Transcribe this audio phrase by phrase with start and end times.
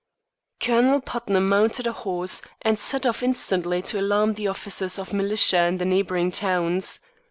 [0.59, 5.67] Colonel Putnam mounted a horse, and set off instantly to alarm the officers of militia
[5.67, 7.01] in the neighboring towns.